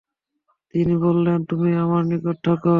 [0.73, 2.61] তিনি বললেন, তুমি আমার নিকট থাক।